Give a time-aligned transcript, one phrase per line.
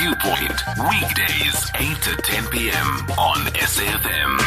[0.00, 2.86] Viewpoint, weekdays 8 to 10 p.m.
[3.18, 4.38] on SAFM.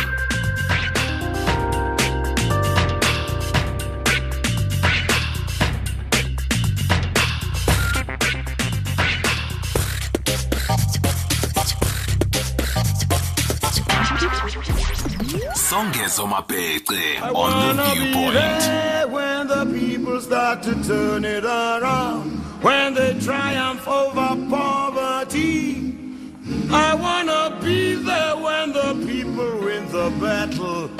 [15.53, 19.11] Songezo Mabece on the Viewpoint.
[19.11, 22.31] when the people start to turn it around,
[22.63, 24.92] when they triumph over poverty.
[25.35, 30.91] I wanna be there when the people win the battle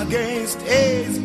[0.00, 1.20] against AIDS.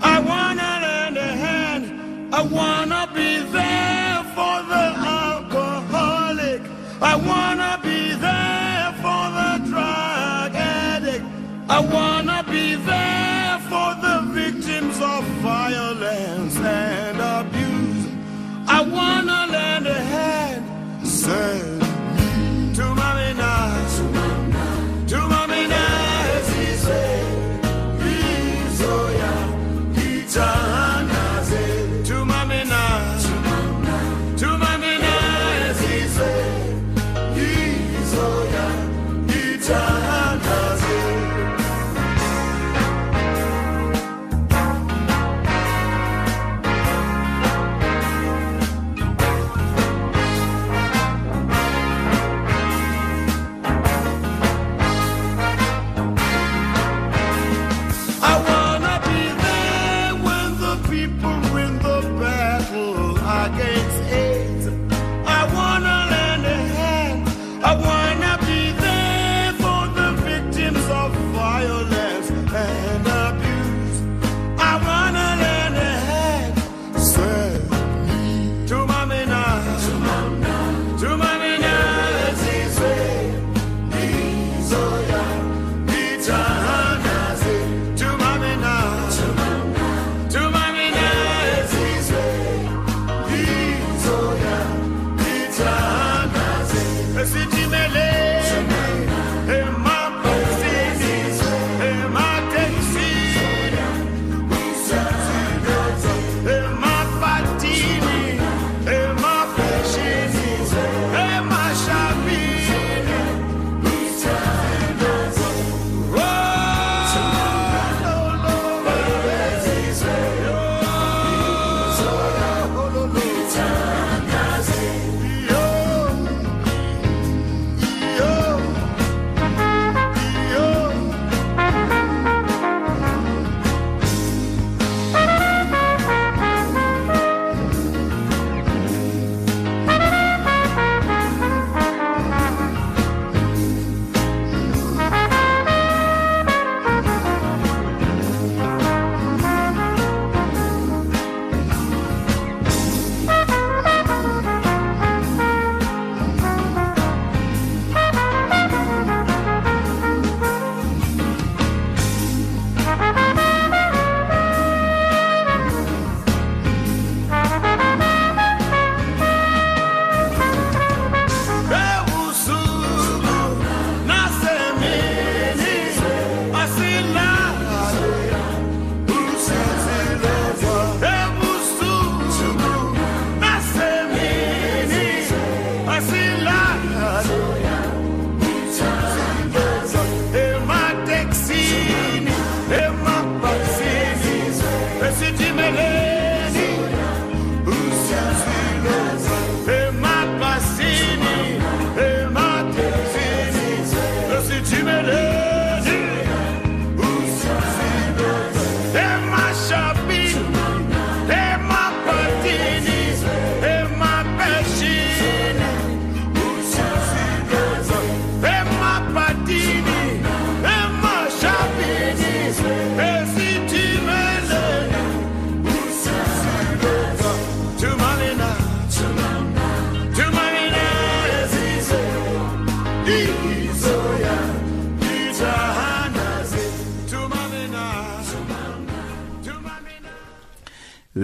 [0.00, 2.32] I wanna lend a hand.
[2.32, 4.86] I wanna be there for the
[5.18, 6.62] alcoholic.
[7.02, 11.24] I wanna be there for the drug addict.
[11.68, 12.29] I wanna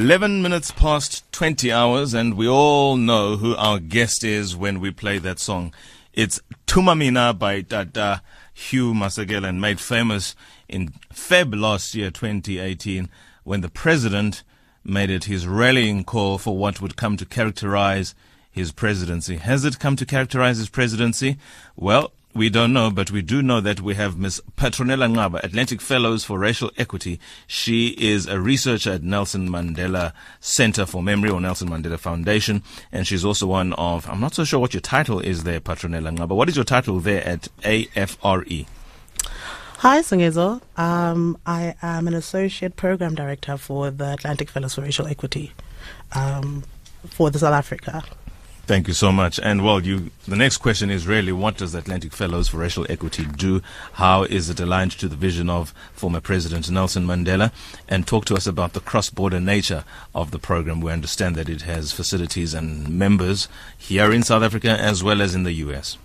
[0.06, 4.88] 11 minutes past 20 hours, and we all know who our guest is when we
[4.88, 5.74] play that song.
[6.12, 8.22] It's Thuma Mina by Tata
[8.54, 10.36] Hugh Masekela and made famous
[10.68, 13.08] in Feb last year, 2018,
[13.42, 14.44] when the president
[14.84, 18.14] made it his rallying call for what would come to characterize
[18.48, 19.38] his presidency.
[19.38, 21.36] Has it come to characterize his presidency?
[21.74, 25.80] Well, we don't know, but we do know that we have Miss Patronella Nqaba, Atlantic
[25.80, 27.18] Fellows for Racial Equity.
[27.46, 32.62] She is a researcher at Nelson Mandela Center for Memory or Nelson Mandela Foundation,
[32.92, 36.14] and she's also one of, I'm not so sure what your title is there, Patronella
[36.16, 36.36] Nqaba.
[36.36, 38.66] What is your title there at AFRE?
[39.78, 40.60] Hi, Songezo.
[40.76, 45.52] Um, I am an associate program director for the Atlantic Fellows for Racial Equity
[46.14, 46.64] um,
[47.06, 48.04] for the South Africa.
[48.66, 49.38] Thank you so much.
[49.40, 53.24] And well, you, the next question is really what does Atlantic Fellows for Racial Equity
[53.24, 53.62] do?
[53.92, 57.52] How is it aligned to the vision of former President Nelson Mandela?
[57.88, 59.84] And talk to us about the cross border nature
[60.16, 60.80] of the program.
[60.80, 63.46] We understand that it has facilities and members
[63.78, 65.96] here in South Africa as well as in the US.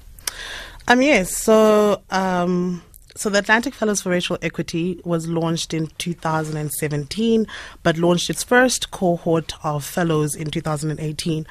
[0.88, 2.04] Um, yes, so.
[2.12, 7.46] Um, so the Atlantic Fellows for Racial Equity was launched in 2017,
[7.84, 11.46] but launched its first cohort of fellows in 2018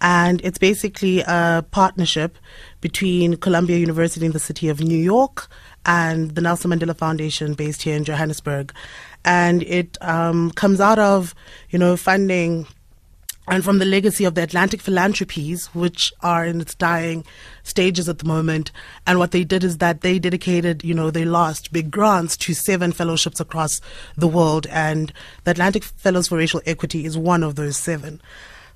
[0.00, 2.38] and it's basically a partnership
[2.80, 5.48] between Columbia University in the city of New York
[5.84, 8.72] and the Nelson Mandela Foundation based here in Johannesburg.
[9.24, 11.34] And it um, comes out of,
[11.70, 12.66] you know, funding
[13.48, 17.24] and from the legacy of the Atlantic philanthropies, which are in its dying
[17.64, 18.70] stages at the moment.
[19.06, 22.54] And what they did is that they dedicated, you know, they lost big grants to
[22.54, 23.80] seven fellowships across
[24.16, 24.68] the world.
[24.70, 25.12] And
[25.44, 28.20] the Atlantic Fellows for Racial Equity is one of those seven.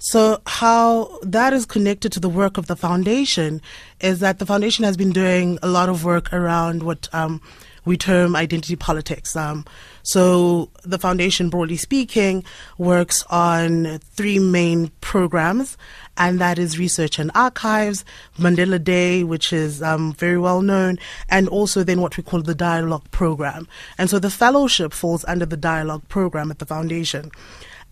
[0.05, 3.63] So, how that is connected to the work of the foundation
[4.03, 7.41] is that the foundation has been doing a lot of work around what um,
[7.87, 9.35] we term identity politics.
[9.35, 9.65] Um,
[10.03, 12.45] so, the foundation, broadly speaking,
[12.77, 15.79] works on three main programs,
[16.19, 18.05] and that is research and archives,
[18.39, 20.99] Mandela Day, which is um, very well known,
[21.31, 23.67] and also then what we call the dialogue program.
[23.97, 27.31] And so, the fellowship falls under the dialogue program at the foundation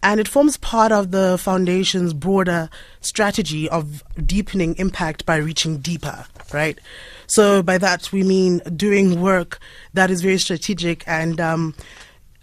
[0.02, 2.68] and it forms part of the foundation's broader
[3.00, 6.78] strategy of deepening impact by reaching deeper, right?
[7.26, 9.58] So by that we mean doing work
[9.94, 11.74] that is very strategic and um,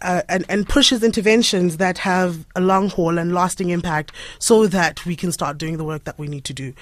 [0.02, 5.06] uh, and, and pushes interventions that have a long haul and lasting impact so that
[5.06, 6.74] we can start doing the work that we need to do.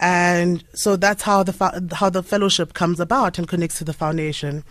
[0.00, 4.64] And so that's how the how the fellowship comes about and connects to the foundation.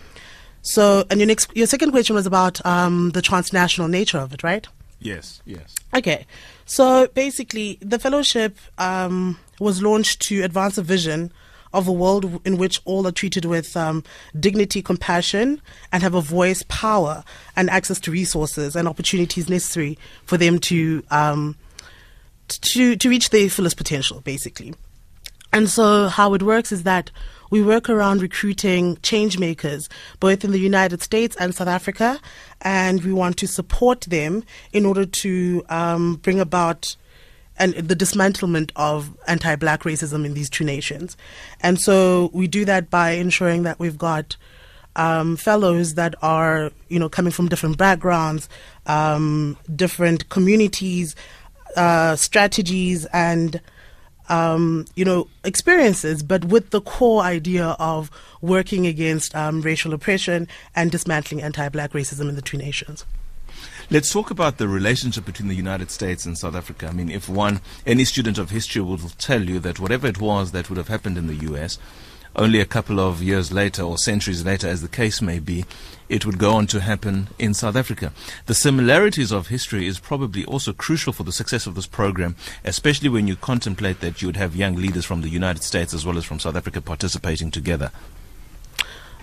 [0.61, 4.43] So, and your next, your second question was about um, the transnational nature of it,
[4.43, 4.67] right?
[4.99, 5.75] Yes, yes.
[5.93, 6.25] Okay.
[6.65, 11.31] So basically, the fellowship um, was launched to advance a vision
[11.73, 14.03] of a world in which all are treated with um,
[14.39, 15.61] dignity, compassion,
[15.91, 17.23] and have a voice, power,
[17.55, 21.55] and access to resources and opportunities necessary for them to um,
[22.47, 24.73] to to reach their fullest potential, basically.
[25.51, 27.11] And so, how it works is that
[27.49, 32.19] we work around recruiting change makers, both in the United States and South Africa,
[32.61, 36.95] and we want to support them in order to um, bring about
[37.57, 41.17] and the dismantlement of anti-black racism in these two nations.
[41.61, 44.37] And so we do that by ensuring that we've got
[44.95, 48.47] um, fellows that are, you know, coming from different backgrounds,
[48.85, 51.15] um, different communities,
[51.75, 53.59] uh, strategies, and
[54.29, 58.09] um, you know, experiences, but with the core idea of
[58.41, 63.05] working against um, racial oppression and dismantling anti-black racism in the two nations.
[63.91, 66.87] Let's talk about the relationship between the United States and South Africa.
[66.87, 70.51] I mean, if one, any student of history will tell you that whatever it was
[70.51, 71.79] that would have happened in the U.S.,
[72.39, 75.65] only a couple of years later or centuries later, as the case may be,
[76.07, 78.13] it would go on to happen in South Africa.
[78.45, 83.09] The similarities of history is probably also crucial for the success of this program, especially
[83.09, 86.17] when you contemplate that you would have young leaders from the United States as well
[86.17, 87.91] as from South Africa participating together.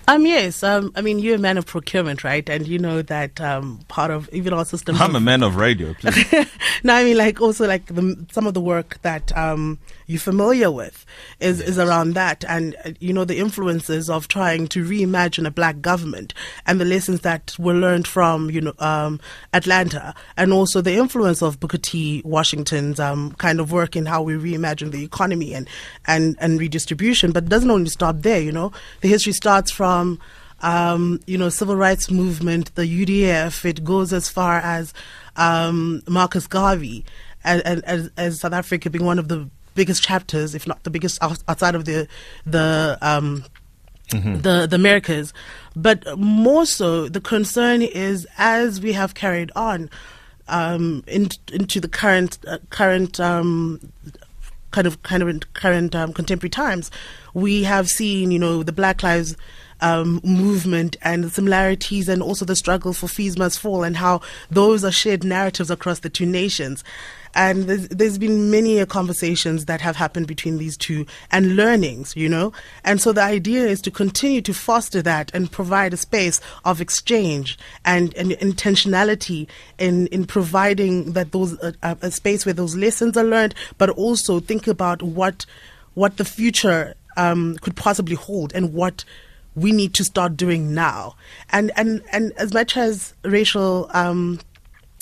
[0.08, 0.62] Um, yes.
[0.62, 2.48] Um, I mean, you're a man of procurement, right?
[2.48, 4.96] And you know that um, part of even our system.
[4.96, 5.94] I'm a man of radio.
[5.94, 6.32] Please.
[6.84, 10.70] no, I mean, like also like the, some of the work that um, you're familiar
[10.70, 11.04] with
[11.40, 11.70] is yes.
[11.70, 15.80] is around that, and uh, you know the influences of trying to reimagine a black
[15.80, 16.34] government
[16.66, 19.18] and the lessons that were learned from you know um,
[19.52, 22.22] Atlanta, and also the influence of Booker T.
[22.24, 25.68] Washington's um, kind of work in how we reimagine the economy and
[26.06, 27.32] and and redistribution.
[27.32, 28.40] But it doesn't only stop there.
[28.40, 28.70] You know,
[29.00, 30.18] the history starts from from
[30.62, 33.64] um, you know, civil rights movement, the UDF.
[33.64, 34.94] It goes as far as
[35.36, 37.04] um, Marcus Garvey,
[37.44, 40.90] and, and as, as, South Africa being one of the biggest chapters, if not the
[40.90, 42.08] biggest outside of the
[42.46, 43.44] the um,
[44.08, 44.40] mm-hmm.
[44.40, 45.34] the the Americas.
[45.74, 49.90] But more so, the concern is as we have carried on
[50.48, 53.92] um, in, into the current uh, current um,
[54.70, 56.90] kind of kind of current um, contemporary times,
[57.34, 59.36] we have seen you know the Black Lives
[59.80, 64.20] um, movement and the similarities and also the struggle for fees must fall and how
[64.50, 66.82] those are shared narratives across the two nations.
[67.34, 72.30] And there's, there's been many conversations that have happened between these two and learnings, you
[72.30, 72.54] know.
[72.82, 76.80] And so the idea is to continue to foster that and provide a space of
[76.80, 82.74] exchange and, and intentionality in, in providing that those uh, uh, a space where those
[82.74, 85.44] lessons are learned, but also think about what
[85.92, 89.04] what the future um, could possibly hold and what
[89.56, 91.16] we need to start doing now.
[91.50, 94.38] And and and as much as racial um,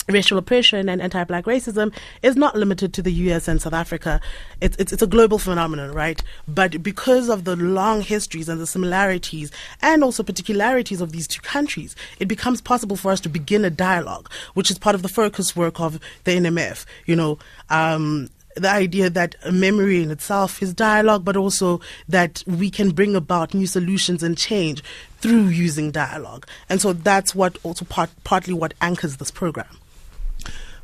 [0.07, 4.21] racial oppression and anti-black racism is not limited to the US and South Africa.
[4.61, 6.21] It's, it's, it's a global phenomenon, right?
[6.47, 11.41] But because of the long histories and the similarities and also particularities of these two
[11.41, 15.09] countries, it becomes possible for us to begin a dialogue, which is part of the
[15.09, 16.85] focus work of the NMF.
[17.05, 22.69] You know, um, the idea that memory in itself is dialogue, but also that we
[22.69, 24.83] can bring about new solutions and change
[25.19, 26.47] through using dialogue.
[26.69, 29.77] And so that's what also part, partly what anchors this program.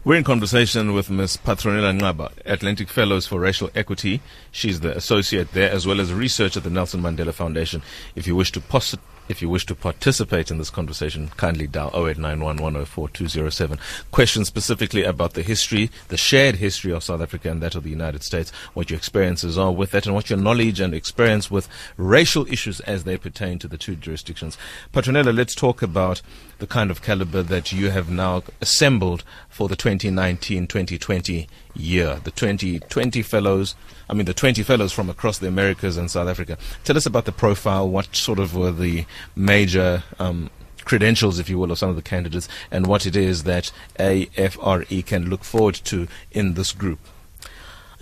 [0.04, 1.38] We're in conversation with Ms.
[1.38, 4.20] Patronella Nqaba, Atlantic Fellows for Racial Equity.
[4.52, 7.84] She's the associate there as well as researcher at the Nelson Mandela Foundation.
[8.16, 8.98] If you wish to pos-
[9.32, 13.78] if you wish to participate in this conversation, kindly dial 0891
[14.12, 17.90] Questions specifically about the history, the shared history of South Africa and that of the
[17.90, 21.68] United States, what your experiences are with that, and what your knowledge and experience with
[21.98, 24.58] racial issues as they pertain to the two jurisdictions.
[24.94, 26.22] Patronella, let's talk about
[26.60, 32.20] the kind of caliber that you have now assembled for the 2019-2020 year.
[32.24, 33.76] The 2020 fellows,
[34.10, 36.58] I mean the 20 fellows from across the Americas and South Africa.
[36.84, 37.90] Tell us about the profile.
[37.90, 40.50] What sort of were the major um,
[40.86, 45.06] credentials, if you will, of some of the candidates, and what it is that AFRE
[45.06, 47.00] can look forward to in this group.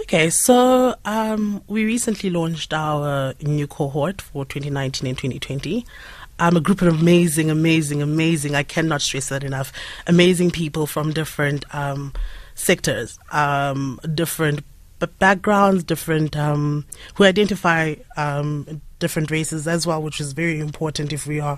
[0.01, 5.85] Okay, so um, we recently launched our new cohort for 2019 and 2020
[6.39, 9.71] um, a group of amazing, amazing, amazing, I cannot stress that enough,
[10.07, 12.13] amazing people from different um,
[12.55, 14.63] sectors, um, different
[15.19, 16.85] backgrounds, different, um,
[17.15, 21.57] who identify um, different races as well, which is very important if we are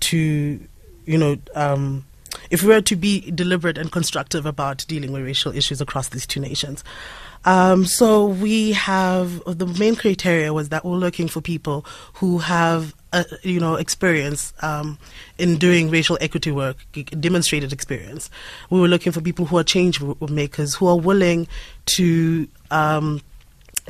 [0.00, 0.60] to,
[1.06, 2.04] you know, um,
[2.50, 6.26] if we are to be deliberate and constructive about dealing with racial issues across these
[6.26, 6.84] two nations.
[7.44, 12.94] Um, so we have the main criteria was that we're looking for people who have
[13.12, 14.98] uh, you know experience um,
[15.38, 16.76] in doing racial equity work,
[17.20, 18.30] demonstrated experience.
[18.70, 21.46] We were looking for people who are change makers, who are willing
[21.86, 22.48] to.
[22.70, 23.20] Um,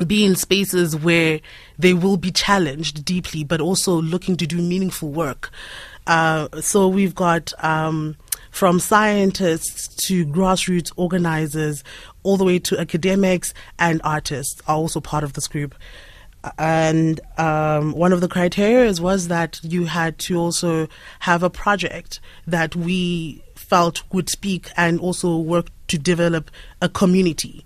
[0.05, 1.39] be in spaces where
[1.77, 5.51] they will be challenged deeply, but also looking to do meaningful work.
[6.07, 8.15] Uh, so we've got um,
[8.51, 11.83] from scientists to grassroots organizers,
[12.23, 15.75] all the way to academics and artists are also part of this group
[16.57, 20.87] and um, one of the criteria was that you had to also
[21.19, 27.63] have a project that we felt would speak and also work to develop a community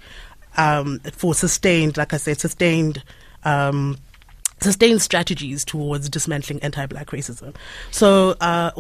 [0.57, 3.03] um, for sustained, like I said, sustained.
[3.43, 3.97] Um,
[4.61, 7.55] sustained strategies towards dismantling anti-black racism.
[7.91, 8.71] So uh,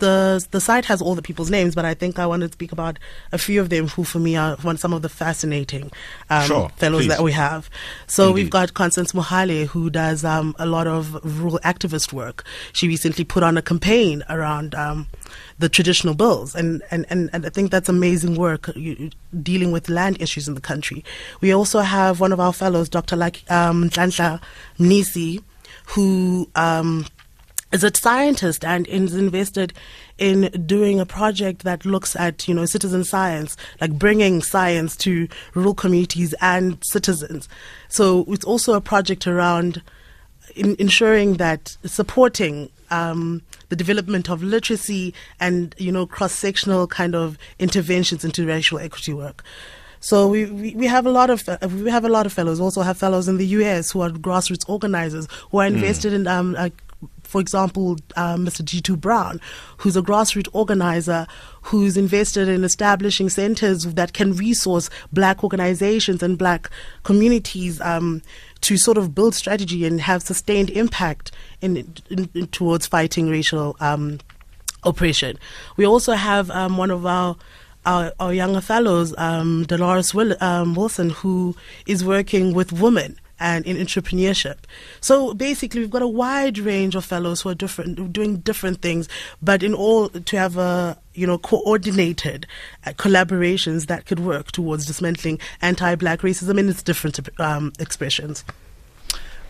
[0.00, 2.72] the the site has all the people's names, but I think I want to speak
[2.72, 2.98] about
[3.32, 5.90] a few of them who, for me, are one some of the fascinating
[6.28, 7.08] um, sure, fellows please.
[7.08, 7.70] that we have.
[8.06, 8.34] So Indeed.
[8.34, 12.44] we've got Constance Mohale, who does um, a lot of rural activist work.
[12.72, 14.74] She recently put on a campaign around.
[14.74, 15.06] Um,
[15.58, 19.10] the traditional bills, and, and, and, and I think that's amazing work you,
[19.42, 21.04] dealing with land issues in the country.
[21.42, 23.14] We also have one of our fellows, Dr.
[23.14, 25.42] Like um, Mnisi,
[25.84, 27.04] who um,
[27.72, 29.72] is a scientist and is invested
[30.18, 35.28] in doing a project that looks at you know citizen science like bringing science to
[35.54, 37.48] rural communities and citizens
[37.88, 39.82] so it's also a project around
[40.56, 47.38] in ensuring that supporting um, the development of literacy and you know cross-sectional kind of
[47.58, 49.44] interventions into racial equity work
[50.00, 52.58] so we, we, we have a lot of we have a lot of fellows.
[52.58, 53.90] We also have fellows in the U.S.
[53.90, 56.72] who are grassroots organizers who are invested in um, like
[57.22, 58.62] for example, uh, Mr.
[58.62, 59.40] G2 Brown,
[59.78, 61.26] who's a grassroots organizer
[61.62, 66.68] who's invested in establishing centers that can resource black organizations and black
[67.04, 68.20] communities um,
[68.62, 71.30] to sort of build strategy and have sustained impact
[71.60, 71.76] in,
[72.10, 74.18] in, in towards fighting racial um,
[74.82, 75.38] oppression.
[75.76, 77.36] We also have um, one of our
[77.86, 83.66] our, our younger fellows, um, Dolores Will, um, Wilson, who is working with women and
[83.66, 84.58] in entrepreneurship.
[85.00, 89.08] So basically, we've got a wide range of fellows who are different, doing different things,
[89.42, 92.46] but in all to have a you know coordinated
[92.86, 98.44] uh, collaborations that could work towards dismantling anti-black racism in its different um, expressions.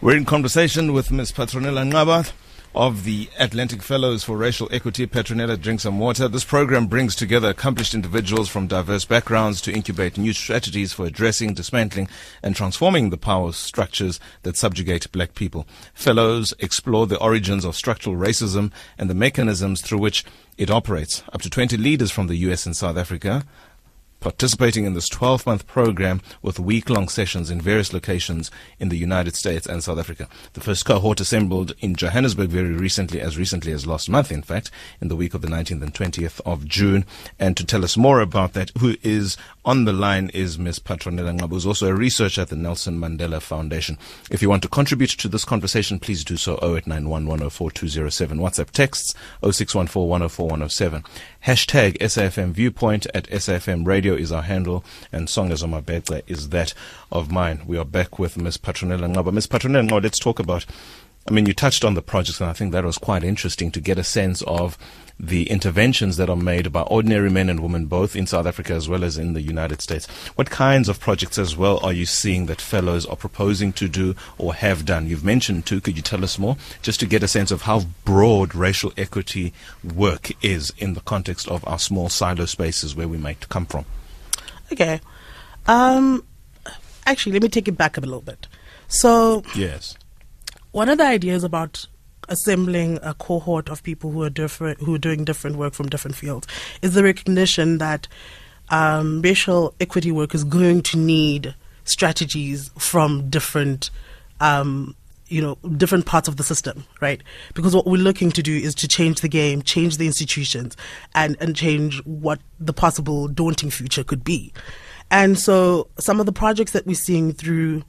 [0.00, 1.32] We're in conversation with Ms.
[1.32, 2.32] Patronella Nqaba,
[2.74, 5.06] of the Atlantic Fellows for Racial Equity.
[5.06, 6.28] Patronella, drink some water.
[6.28, 11.54] This program brings together accomplished individuals from diverse backgrounds to incubate new strategies for addressing,
[11.54, 12.08] dismantling,
[12.42, 15.66] and transforming the power structures that subjugate black people.
[15.94, 20.24] Fellows explore the origins of structural racism and the mechanisms through which
[20.56, 21.22] it operates.
[21.32, 23.44] Up to 20 leaders from the US and South Africa
[24.20, 28.98] participating in this 12 month program with week long sessions in various locations in the
[28.98, 30.28] United States and South Africa.
[30.52, 34.70] The first cohort assembled in Johannesburg very recently, as recently as last month, in fact,
[35.00, 37.04] in the week of the 19th and 20th of June.
[37.38, 40.78] And to tell us more about that, who is on the line is Ms.
[40.78, 43.98] Patronella Nqaba, who's also a researcher at the Nelson Mandela Foundation.
[44.30, 48.38] If you want to contribute to this conversation, please do so 0891 104 207.
[48.38, 51.04] WhatsApp texts 0614 104 107.
[51.46, 56.74] Hashtag SAFM Viewpoint at SAFM Radio is our handle, and Songezo Mabece is that
[57.10, 57.62] of mine.
[57.66, 58.58] We are back with Ms.
[58.58, 59.32] Patronella Nqaba.
[59.32, 59.46] Ms.
[59.46, 60.66] Patronella Nqaba, let's talk about.
[61.28, 63.80] I mean, you touched on the projects, and I think that was quite interesting to
[63.80, 64.78] get a sense of
[65.22, 68.88] the interventions that are made by ordinary men and women, both in South Africa as
[68.88, 70.06] well as in the United States.
[70.34, 74.16] What kinds of projects as well are you seeing that fellows are proposing to do
[74.38, 75.08] or have done?
[75.08, 75.82] You've mentioned two.
[75.82, 76.56] Could you tell us more?
[76.80, 79.52] Just to get a sense of how broad racial equity
[79.84, 83.84] work is in the context of our small silo spaces where we might come from.
[84.72, 85.00] Okay.
[85.66, 86.24] Um,
[87.06, 88.46] actually, let me take it back a little bit.
[88.88, 89.96] So, Yes.
[90.72, 91.86] one of the ideas about
[92.28, 96.16] assembling a cohort of people who are different, who are doing different work from different
[96.16, 96.46] fields,
[96.82, 98.06] is the recognition that
[98.68, 103.90] um, racial equity work is going to need strategies from different.
[104.40, 104.94] Um,
[105.30, 107.22] you know, different parts of the system, right?
[107.54, 110.76] Because what we're looking to do is to change the game, change the institutions,
[111.14, 114.52] and, and change what the possible daunting future could be.
[115.10, 117.84] And so some of the projects that we're seeing through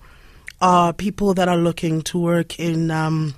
[0.61, 3.33] are people that are looking to work in um,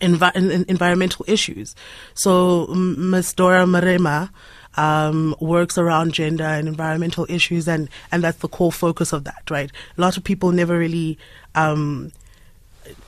[0.00, 1.74] envi- in, environmental issues.
[2.14, 3.34] So Ms.
[3.34, 4.30] Dora Marema
[4.76, 9.50] um, works around gender and environmental issues, and, and that's the core focus of that,
[9.50, 9.70] right?
[9.98, 11.18] A lot of people never really
[11.54, 12.12] um,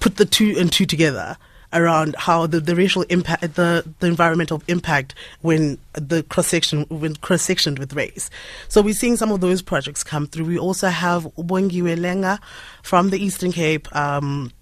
[0.01, 1.37] put the two and two together
[1.73, 7.17] around how the, the racial impact, the, the environmental impact when the cross section, when
[7.17, 8.31] cross sectioned with race.
[8.69, 10.45] So we're seeing some of those projects come through.
[10.45, 12.39] We also have Ubongiwe Lenga
[12.83, 14.53] from the Eastern Cape, um,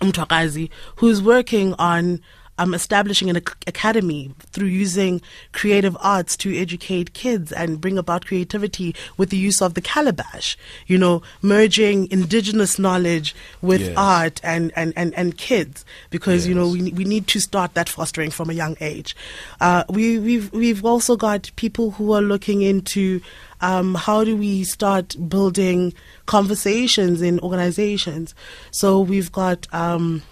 [0.00, 2.20] Mtwakazi, who's working on
[2.58, 5.20] um, establishing an academy through using
[5.52, 10.56] creative arts to educate kids and bring about creativity with the use of the calabash.
[10.86, 13.94] You know, merging indigenous knowledge with Yes.
[13.96, 17.88] art and, and, and, and kids because, you know, we, we need to start that
[17.88, 19.14] fostering from a young age.
[19.60, 23.20] Uh, we, we've, we've also got people who are looking into
[23.60, 25.92] um, how do we start building
[26.26, 28.34] conversations in organizations.
[28.70, 30.22] So we've got um,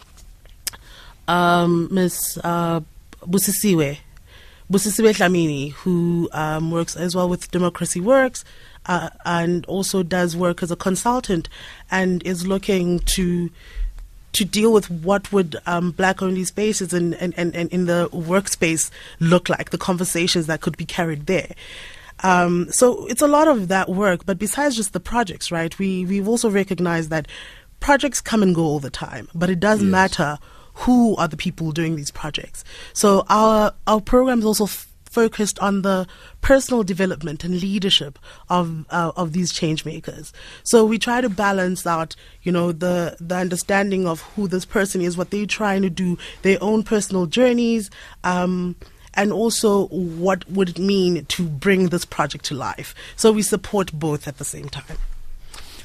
[1.29, 2.81] um, Miss uh,
[3.23, 3.99] Busisiwe,
[4.71, 8.45] Busisiwe Dlamini, who um, works as well with Democracy Works
[8.87, 11.49] uh, and also does work as a consultant
[11.91, 13.51] and is looking to
[14.33, 18.91] to deal with what would um, black-only spaces and, and, and, and in the workspace
[19.19, 21.53] look like, the conversations that could be carried there.
[22.23, 25.79] Um, so it's a lot of that work, but besides just the projects, right?
[25.79, 27.29] We we've also recognized that
[27.81, 29.91] projects come and go all the time, but it does Yes.
[29.91, 30.39] matter
[30.77, 32.65] who are the people doing these projects.
[32.93, 36.07] So our our program is also f- focused on the
[36.43, 38.19] personal development and leadership
[38.51, 40.33] of uh, of these change makers.
[40.62, 45.01] So we try to balance out, you know, the the understanding of who this person
[45.01, 47.91] is, what they're trying to do, their own personal journeys.
[48.23, 48.77] Um,
[49.15, 52.95] and also, what would it mean to bring this project to life?
[53.17, 54.99] So we support both at the same time.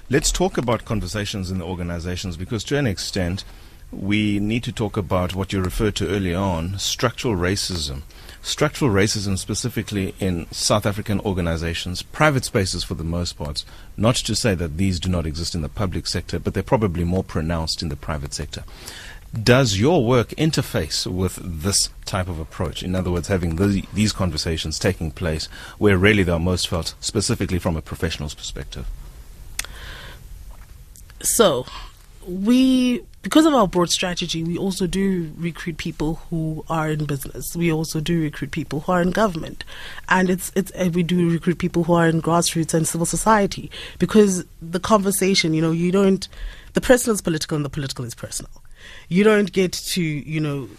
[0.09, 3.45] Let's talk about conversations in the organizations because, to an extent,
[3.91, 8.01] we need to talk about what you referred to earlier on structural racism.
[8.41, 13.63] Structural racism, specifically in South African organizations, private spaces for the most part.
[13.95, 17.03] Not to say that these do not exist in the public sector, but they're probably
[17.03, 18.63] more pronounced in the private sector.
[19.31, 22.83] Does your work interface with this type of approach?
[22.83, 25.45] In other words, having the, these conversations taking place
[25.77, 28.87] where really they are most felt, specifically from a professional's perspective?
[31.21, 31.65] So,
[32.27, 37.55] we, because of our broad strategy, we also do recruit people who are in business.
[37.55, 39.63] We also do recruit people who are in government,
[40.09, 43.69] and it's it's uh, we do recruit people who are in grassroots and civil society
[43.99, 46.27] because the conversation, you know, you don't.
[46.73, 48.51] The personal is political and the political is personal.
[49.09, 50.69] You don't get to, you know,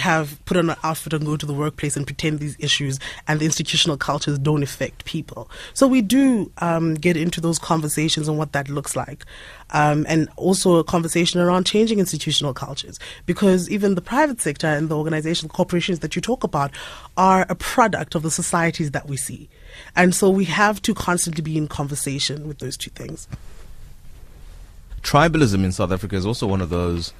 [0.00, 3.40] have put on an outfit and go to the workplace and pretend these issues and
[3.40, 5.50] the institutional cultures don't affect people.
[5.72, 9.24] So we do um, get into those conversations and what that looks like.
[9.70, 14.88] Um, and also a conversation around changing institutional cultures because even the private sector and
[14.88, 16.70] the organizations, corporations that you talk about
[17.16, 19.48] are a product of the societies that we see.
[19.96, 23.26] And so we have to constantly be in conversation with those two things.
[25.02, 27.12] Tribalism in South Africa is also one of those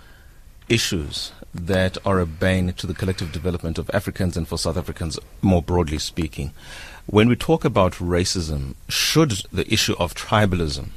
[0.69, 5.19] issues that are a bane to the collective development of Africans and for South Africans
[5.41, 6.53] more broadly speaking.
[7.07, 10.89] When we talk about racism, should the issue of tribalism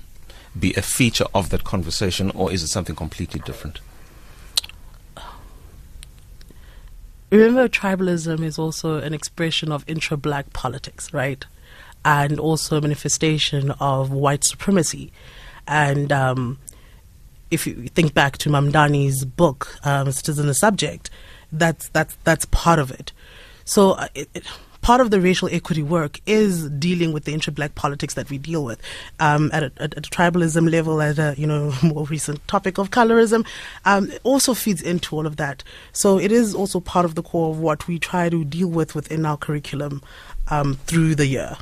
[0.58, 3.80] be a feature of that conversation or is it something completely different?
[7.30, 11.46] Remember, tribalism is also an expression of intra black politics, right?
[12.06, 15.12] And also a manifestation of white supremacy.
[15.68, 16.58] And um,
[17.52, 21.10] if you think back to Mamdani's book, um, Citizen a Subject,
[21.52, 23.12] that's that's that's part of it.
[23.66, 24.44] So uh, it, it,
[24.82, 28.64] part of the racial equity work is dealing with the intra-black politics that we deal
[28.64, 28.82] with
[29.20, 32.90] um, at, a, at, a, tribalism level, at a you know more recent topic of
[32.90, 33.46] colorism.
[33.86, 35.64] Um, it also feeds into all of that.
[35.92, 38.96] So it is also part of the core of what we try to deal with
[38.96, 40.02] within our curriculum
[40.50, 41.58] um, through the year.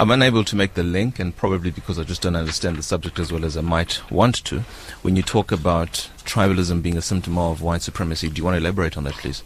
[0.00, 3.18] I'm unable to make the link, and probably because I just don't understand the subject
[3.18, 4.60] as well as I might want to.
[5.02, 8.60] When you talk about tribalism being a symptom of white supremacy, do you want to
[8.60, 9.42] elaborate on that, please?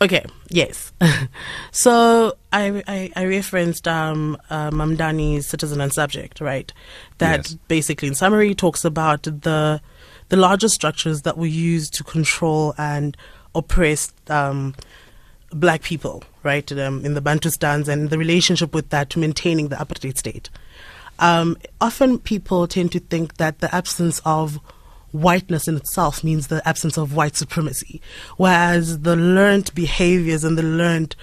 [0.00, 0.92] Okay, yes.
[1.72, 6.72] so I, I, I referenced um, uh, Mamdani's Citizen and Subject, right?
[7.18, 7.54] That yes.
[7.66, 9.80] basically, in summary, talks about the
[10.28, 13.16] the larger structures that were used to control and
[13.52, 14.76] oppress um,
[15.52, 19.76] black people, right, um, in the Bantustans and the relationship with that to maintaining the
[19.76, 20.50] apartheid state.
[21.18, 24.58] Um, often people tend to think that the absence of
[25.12, 28.00] whiteness in itself means the absence of white supremacy,
[28.36, 31.14] whereas the learned behaviors and the learned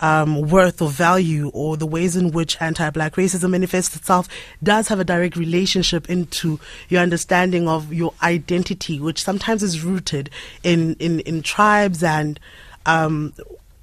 [0.00, 4.28] um, worth or value or the ways in which anti-black racism manifests itself
[4.62, 10.30] does have a direct relationship into your understanding of your identity, which sometimes is rooted
[10.62, 12.40] in in, in tribes and
[12.86, 13.34] um,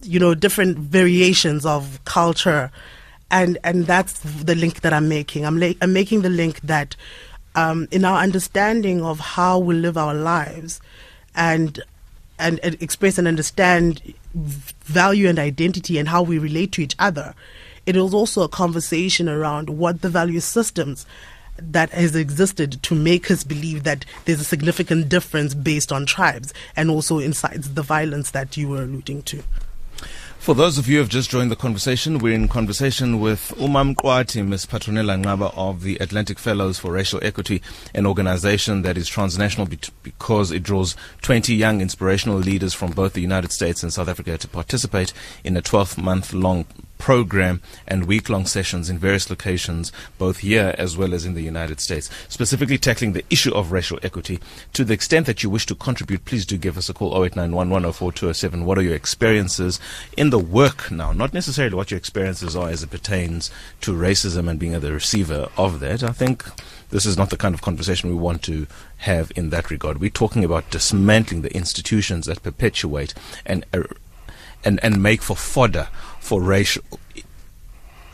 [0.01, 2.71] you know, different variations of culture.
[3.29, 5.45] And, and that's the link that I'm making.
[5.45, 6.95] I'm, la- I'm making the link that
[7.55, 10.79] um, in our understanding of how we live our lives
[11.35, 11.81] and,
[12.39, 17.33] and, and express and understand value and identity and how we relate to each other,
[17.85, 21.05] it is also a conversation around what the value systems
[21.57, 26.53] that has existed to make us believe that there's a significant difference based on tribes
[26.75, 29.43] and also incites the violence that you were alluding to.
[30.47, 33.95] For those of you who have just joined the conversation, we're in conversation with Umam
[33.95, 34.65] Kwati, Ms.
[34.65, 37.61] Patronella Nqaba of the Atlantic Fellows for Racial Equity,
[37.93, 39.67] an organization that is transnational
[40.03, 44.37] because it draws 20 young inspirational leaders from both the United States and South Africa
[44.37, 45.11] to participate
[45.43, 46.65] in a 12 month long
[46.97, 51.41] program and week long sessions in various locations, both here as well as in the
[51.41, 54.39] United States, specifically tackling the issue of racial equity.
[54.73, 57.69] To the extent that you wish to contribute, please do give us a call 0891
[57.69, 58.65] 104 207.
[58.65, 59.79] What are your experiences
[60.15, 61.11] in the work now?
[61.11, 65.49] Not necessarily what your experiences are as it pertains to racism and being the receiver
[65.57, 66.03] of that.
[66.03, 66.45] I think
[66.89, 69.99] this is not the kind of conversation we want to have in that regard.
[69.99, 73.13] We're talking about dismantling the institutions that perpetuate
[73.45, 73.83] and uh,
[74.63, 75.87] and, and make for fodder
[76.19, 76.83] for racial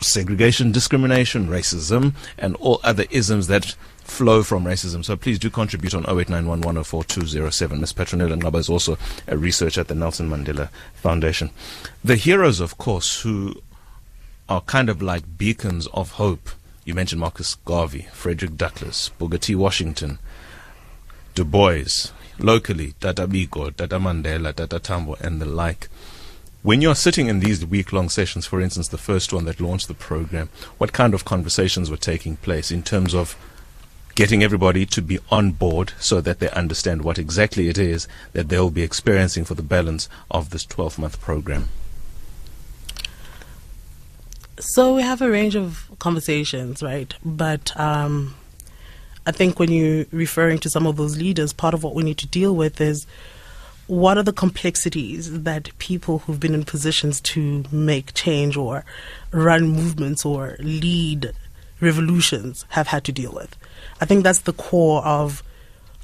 [0.02, 5.04] segregation, discrimination, racism, and all other isms that flow from racism.
[5.04, 7.94] So please do contribute on 0891 Ms.
[7.94, 11.50] Patronella Nqaba is also a researcher at the Nelson Mandela Foundation.
[12.04, 13.62] The heroes, of course, who
[14.50, 16.50] are kind of like beacons of hope.
[16.86, 19.56] You mentioned Marcus Garvey, Frederick Douglass, Booker T.
[19.56, 20.20] Washington,
[21.34, 25.88] Du Bois, locally, Tata Biko, Tata Mandela, Tata Tambo, and the like.
[26.64, 29.90] When you're sitting in these week long sessions, for instance, the first one that launched
[29.90, 30.48] the program,
[30.78, 33.36] what kind of conversations were taking place in terms of
[34.16, 38.48] getting everybody to be on board so that they understand what exactly it is that
[38.48, 41.68] they'll be experiencing for the balance of this 12 month program?
[44.58, 47.14] So we have a range of conversations, right?
[47.26, 48.36] But um,
[49.26, 52.20] I think when you're referring to some of those leaders, part of what we need
[52.20, 53.06] to deal with is
[53.88, 58.86] what are the complexities that people who've been in positions to make change or
[59.32, 61.34] run movements or lead
[61.82, 63.56] revolutions have had to deal with?
[64.00, 65.44] I think that's the core of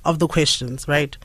[0.06, 1.18] of the questions, right?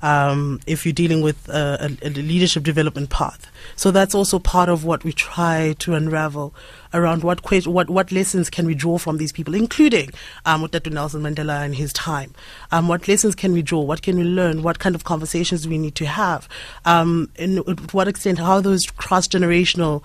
[0.00, 3.50] Um, if you're dealing with a, a, a, leadership development path.
[3.74, 6.54] So that's also part of what we try to unravel
[6.94, 10.10] around what que- what what lessons can we draw from these people, including
[10.46, 10.90] um, Dr.
[10.90, 12.32] Nelson Mandela and his time.
[12.70, 13.80] Um, what lessons can we draw?
[13.80, 14.62] What can we learn?
[14.62, 16.48] What kind of conversations do we need to have?
[16.84, 20.04] Um, and to what extent how those cross generational,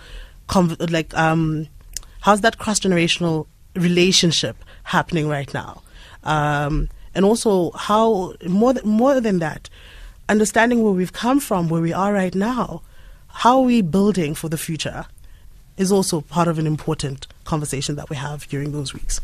[0.49, 1.67] conv- like um,
[2.21, 5.83] how's that cross generational relationship happening right now?
[6.23, 9.69] Um, and also how more th- more than that,
[10.29, 12.81] understanding where we've come from, where we are right now,
[13.27, 15.05] how are we building for the future,
[15.77, 19.19] is also part of an important conversation that we have during those weeks.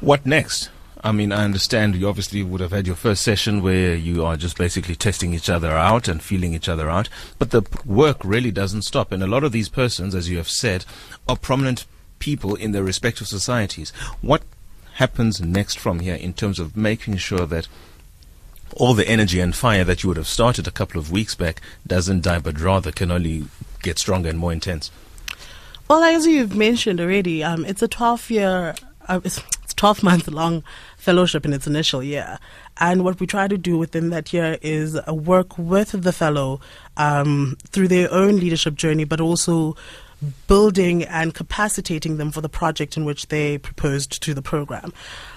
[0.00, 0.70] What next?
[1.04, 4.36] I mean, I understand you obviously would have had your first session where you are
[4.36, 7.08] just basically testing each other out and feeling each other out,
[7.40, 9.10] but the work really doesn't stop.
[9.10, 10.84] And a lot of these persons, as you have said,
[11.28, 11.86] are prominent
[12.20, 13.90] people in their respective societies.
[14.20, 14.42] What
[15.02, 17.66] happens next from here in terms of making sure that
[18.76, 21.60] all the energy and fire that you would have started a couple of weeks back
[21.84, 23.46] doesn't die, but rather can only
[23.82, 24.92] get stronger and more intense?
[25.88, 28.74] Well, as you've mentioned already, um, it's a 12 year,
[29.08, 30.62] uh, it's, it's 12 month long
[30.96, 32.38] fellowship in its initial year.
[32.76, 36.60] And what we try to do within that year is uh, work with the fellow
[36.96, 39.74] um, through their own leadership journey, but also
[40.46, 44.92] building and capacitating them for the project in which they proposed to the program.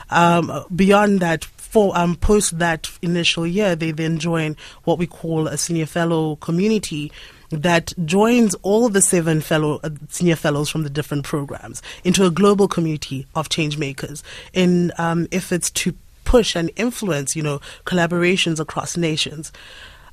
[0.09, 5.47] Um, beyond that, for um, post that initial year, they then join what we call
[5.47, 7.11] a senior fellow community
[7.49, 12.31] that joins all the seven fellow uh, senior fellows from the different programs into a
[12.31, 15.93] global community of change makers in um, efforts to
[16.23, 19.51] push and influence, you know, collaborations across nations.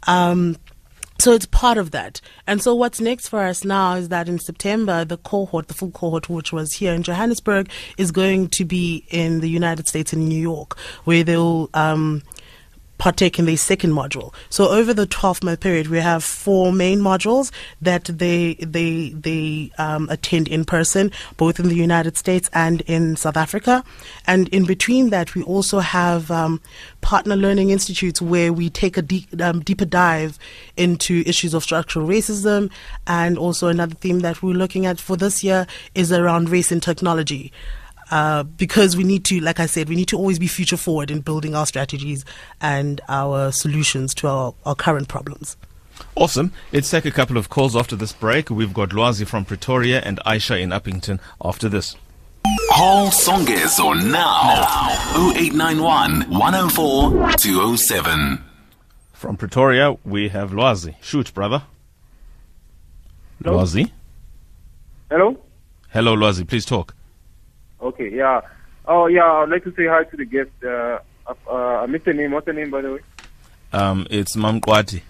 [0.06, 0.56] Um,
[1.22, 2.20] so it's part of that.
[2.48, 5.92] And so what's next for us now is that in September, the cohort, the full
[5.92, 10.26] cohort, which was here in Johannesburg, is going to be in the United States in
[10.26, 12.22] New York, where they'll um,
[13.02, 14.32] partake in the second module.
[14.48, 19.72] So over the 12 month period, we have four main modules that they they they
[19.76, 23.82] um, attend in person, both in the United States and in South Africa.
[24.28, 26.60] And in between that, we also have um,
[27.00, 30.38] partner learning institutes where we take a deep, um, deeper dive
[30.76, 32.70] into issues of structural racism.
[33.08, 36.80] And also another theme that we're looking at for this year is around race and
[36.80, 37.50] technology.
[38.12, 41.10] Uh, because we need to, like I said, we need to always be future forward
[41.10, 42.26] in building our strategies
[42.60, 45.56] and our solutions to our, our current problems.
[46.14, 46.52] Awesome.
[46.74, 48.50] Let's take a couple of calls after this break.
[48.50, 51.96] We've got Lwazi from Pretoria and Aisha in Upington after this.
[52.72, 54.10] Call Songezo now.
[55.14, 55.30] now.
[55.30, 58.44] 0891 104 207.
[59.14, 60.96] From Pretoria, we have Lwazi.
[61.00, 61.62] Shoot, brother.
[63.42, 63.56] Hello?
[63.56, 63.90] Lwazi.
[65.08, 65.38] Hello?
[65.88, 66.46] Hello, Lwazi.
[66.46, 66.94] Please talk.
[67.82, 68.40] Okay, yeah.
[68.86, 70.50] Oh, yeah, I'd like to say hi to the guest.
[70.64, 70.98] Uh,
[71.48, 72.30] uh, I missed the name.
[72.30, 73.00] What's the name, by the way?
[73.72, 75.02] Um, it's Mamkwati.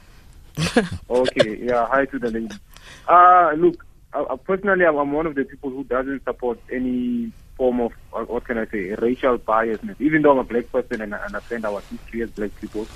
[1.11, 2.55] Okay, yeah, hi to the lady.
[3.09, 7.93] Uh, look, uh, personally, I'm, one of the people who doesn't support any form of,
[8.13, 10.01] uh, what can I say, racial biasness.
[10.01, 12.87] Even though I'm a black person and I understand our history as black people,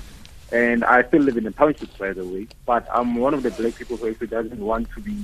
[0.51, 3.51] and I still live in the township, by the way, but I'm one of the
[3.51, 5.17] black people who actually doesn't want to be,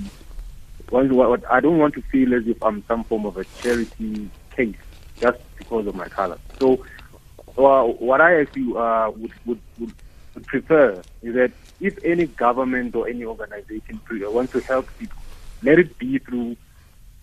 [0.90, 4.76] want I don't want to feel as if I'm some form of a charity case
[5.20, 6.38] just because of my color.
[6.58, 6.78] So,
[7.56, 9.94] uh, what I actually uh, would, would, would,
[10.46, 15.16] prefer is that if any government or any organization wants to help people,
[15.62, 16.56] let it be through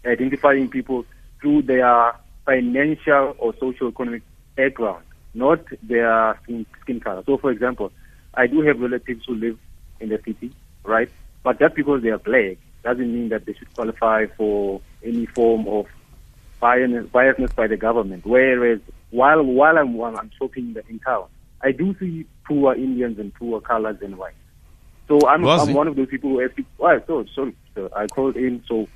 [0.06, 1.04] identifying people
[1.42, 2.14] through their
[2.46, 4.24] financial or social economic
[4.56, 7.24] background, not their skin, skin color.
[7.26, 7.92] So, for example,
[8.34, 9.58] I do have relatives who live
[10.00, 11.10] in the city, right?
[11.44, 15.68] But just because they are black doesn't mean that they should qualify for any form
[15.68, 15.86] of
[16.62, 18.26] biasness, biasness by the government.
[18.26, 21.26] Whereas while while I'm while I'm shopping in town,
[21.62, 24.36] I do see poor Indians and poor colors and whites.
[25.08, 26.66] So I'm, I'm one of those people who actually.
[26.80, 27.56] Oh, so sorry.
[27.96, 28.88] I called in, so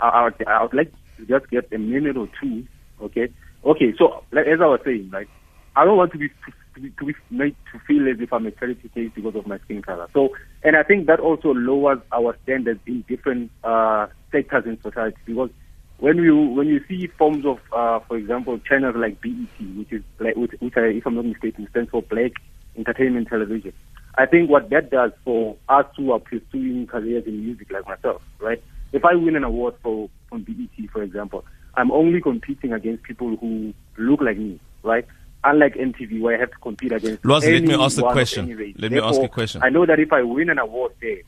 [0.00, 2.66] I, I, would, I would like to just get a minute or two.
[3.02, 3.28] Okay,
[3.64, 3.94] okay.
[3.98, 5.28] So like, as I was saying, like
[5.76, 6.28] I don't want to be
[6.74, 9.46] to be, to be made to feel as if I'm a charity case because of
[9.46, 10.08] my skin color.
[10.14, 10.30] So,
[10.62, 15.50] and I think that also lowers our standards in different uh, sectors in society because
[15.98, 20.02] when you when you see forms of, uh, for example, channels like BET, which is
[20.18, 22.32] which, which I, if I'm not mistaken, stands for Black
[22.76, 23.72] Entertainment Television.
[24.16, 28.22] I think what that does for us who are pursuing careers in music, like myself,
[28.40, 28.62] right?
[28.92, 33.36] If I win an award for from BET, for example, I'm only competing against people
[33.36, 35.06] who look like me, right?
[35.44, 37.22] Unlike MTV, where I have to compete against.
[37.22, 38.74] Lwazi, let me ask the question.
[38.78, 39.62] Let me ask a question.
[39.64, 41.18] I know that if I win an award there,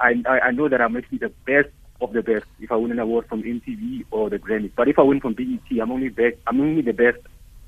[0.00, 1.68] I, I, I know that I'm actually the best
[2.00, 4.72] of the best if I win an award from MTV or the Grammys.
[4.76, 7.18] But if I win from BET, I'm only back, I'm only the best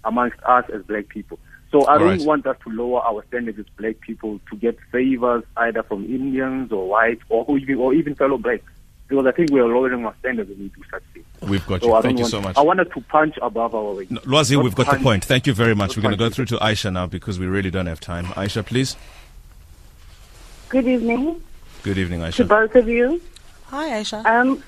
[0.05, 1.39] amongst us as black people.
[1.73, 2.21] So I don't Alright.
[2.23, 6.71] want us to lower our standards as black people to get favors either from Indians
[6.73, 8.63] or whites or even, or even fellow blacks.
[9.09, 11.27] Because I think we are lowering our standards when we do such things.
[11.43, 11.95] We've got So you.
[11.95, 12.57] I Thank you want, so much.
[12.57, 14.11] I wanted to punch above our weight.
[14.11, 15.25] No, Lwazi, Not we've got the point.
[15.25, 15.97] Thank you very much.
[15.97, 18.27] We're going to go through to Aisha now because we really don't have time.
[18.27, 18.97] Aisha, please.
[20.69, 21.41] Good evening
[21.85, 22.37] Good evening, Aisha.
[22.37, 22.49] to Aisha.
[22.49, 23.21] both of you.
[23.71, 24.25] Hi, Aisha.
[24.25, 24.63] Um,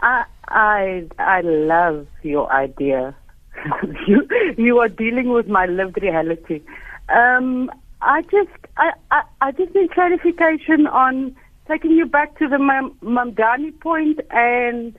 [0.00, 3.14] I I I love your idea.
[4.06, 4.26] you
[4.58, 6.60] you are dealing with my lived reality.
[7.08, 7.70] Um,
[8.02, 11.36] I just I, I I just need clarification on
[11.68, 14.96] taking you back to the Mam- Mamdani point and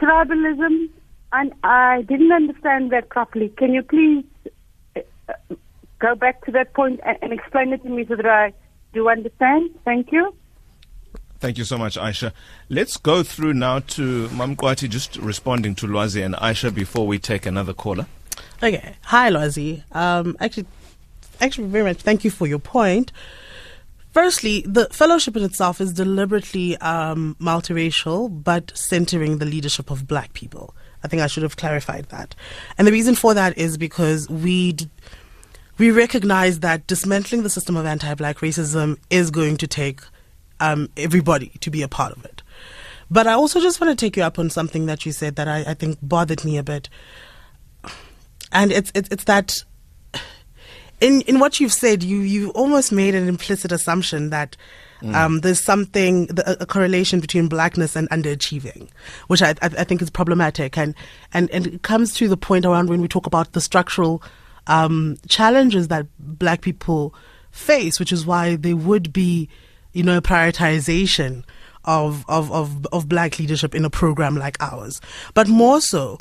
[0.00, 0.88] tribalism.
[1.32, 3.50] And I didn't understand that properly.
[3.50, 4.24] Can you please
[4.96, 5.54] uh,
[6.00, 8.52] go back to that point and, and explain it to me so that I
[8.92, 9.70] do understand?
[9.84, 10.34] Thank you.
[11.40, 12.32] Thank you so much, Aisha.
[12.68, 17.46] Let's go through now to Mamkwati just responding to Loazi and Aisha before we take
[17.46, 18.06] another caller.
[18.62, 18.94] Okay.
[19.04, 19.82] Hi, Loazi.
[19.96, 20.66] Um, actually,
[21.40, 23.10] actually, very much thank you for your point.
[24.12, 30.34] Firstly, the fellowship in itself is deliberately um, multiracial, but centering the leadership of black
[30.34, 30.74] people.
[31.02, 32.34] I think I should have clarified that.
[32.76, 34.76] And the reason for that is because we
[35.78, 40.02] we recognize that dismantling the system of anti-black racism is going to take
[40.60, 42.42] um, everybody to be a part of it.
[43.10, 45.48] But I also just want to take you up on something that you said that
[45.48, 46.88] I, I think bothered me a bit.
[48.52, 49.64] And it's it's, it's that
[51.00, 54.56] in in what you've said, you you almost made an implicit assumption that
[55.14, 58.88] um, there's something the, a correlation between blackness and underachieving,
[59.28, 60.94] which I, I I think is problematic, and
[61.32, 64.22] and and it comes to the point around when we talk about the structural
[64.66, 67.14] um, challenges that black people
[67.50, 69.48] face, which is why they would be,
[69.92, 71.44] you know, prioritization
[71.84, 75.00] of of of, of black leadership in a program like ours,
[75.34, 76.18] but more so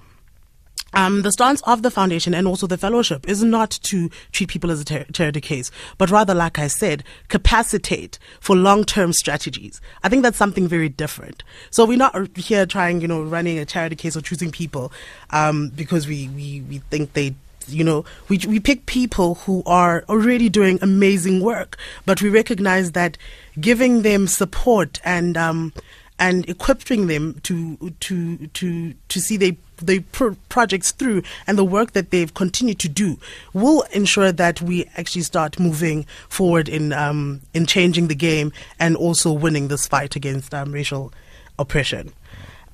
[0.94, 4.72] um, the stance of the foundation and also the fellowship is not to treat people
[4.72, 9.82] as a ter- charity case, but rather, like I said, capacitate for long-term strategies.
[10.04, 11.44] I think that's something very different.
[11.70, 14.92] So we're not here trying, you know, running a charity case or choosing people
[15.30, 17.36] um, because we, we, we think they
[17.74, 22.92] you know, we we pick people who are already doing amazing work, but we recognize
[22.94, 23.18] that
[23.60, 25.74] giving them support and um,
[26.20, 31.64] and equipping them to to to to see they they pro- projects through and the
[31.64, 33.18] work that they've continued to do
[33.54, 38.96] will ensure that we actually start moving forward in um, in changing the game and
[38.96, 41.14] also winning this fight against um, racial
[41.58, 42.12] oppression.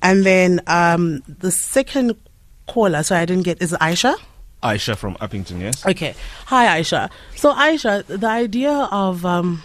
[0.02, 2.16] And then um, the second
[2.66, 4.14] caller, so I didn't get is Aisha.
[4.66, 5.84] Aisha from Upington, yes?
[5.86, 6.14] Okay.
[6.46, 7.10] Hi, Aisha.
[7.34, 9.62] So, Aisha, the idea of um,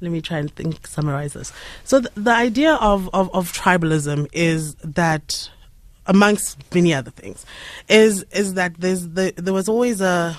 [0.00, 1.52] let me try and think, summarize this.
[1.84, 5.50] So, the, the idea of, of, of tribalism is that,
[6.06, 7.46] amongst many other things,
[7.88, 10.36] is is that there's the, there was always a,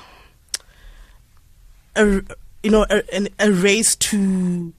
[1.96, 2.06] a
[2.62, 4.74] you know a, an, a race to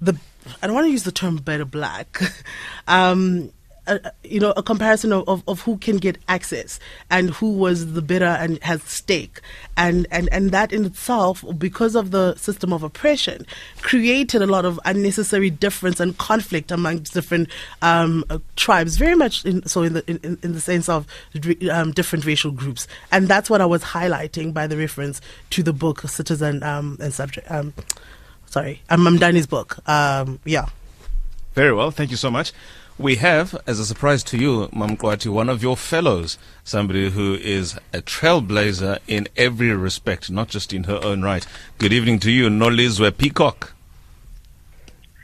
[0.00, 0.16] the
[0.60, 2.20] I don't want to use the term better black.
[2.88, 3.52] um,
[3.86, 6.78] a, you know, a comparison of, of, of who can get access
[7.10, 9.40] and who was the better and has stake.
[9.76, 13.46] And, and, and that in itself, because of the system of oppression,
[13.80, 17.48] created a lot of unnecessary difference and conflict amongst different
[17.80, 21.06] um, uh, tribes, very much in, so in the, in, in the sense of
[21.70, 22.86] um, different racial groups.
[23.10, 27.12] And that's what I was highlighting by the reference to the book Citizen um, and
[27.12, 27.50] Subject.
[27.50, 27.74] Um,
[28.46, 29.78] sorry, um, Mamdani's book.
[29.88, 30.66] Um, yeah.
[31.54, 31.90] Very well.
[31.90, 32.52] Thank you so much.
[32.98, 37.78] We have, as a surprise to you, Mamkwati, one of your fellows, somebody who is
[37.92, 41.46] a trailblazer in every respect, not just in her own right.
[41.78, 43.72] Good evening to you, Nolizwe Peacock.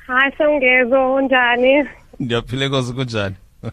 [0.07, 1.89] Hi Songezo, unjani?
[2.21, 3.37] Ndiyaphile kunjani?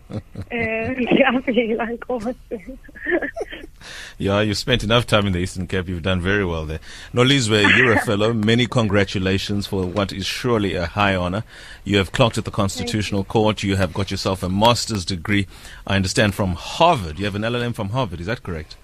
[4.18, 5.88] Yeah, you've spent enough time in the Eastern Cape.
[5.88, 6.80] You've done very well there.
[7.14, 8.34] Nolizwe, you're a fellow.
[8.34, 11.44] Many congratulations for what is surely a high honor.
[11.84, 13.62] You have clocked at the Constitutional Court.
[13.62, 15.48] You have got yourself a master's degree.
[15.86, 17.20] I understand from Harvard.
[17.20, 18.20] You have an LLM from Harvard.
[18.22, 18.76] Is that correct?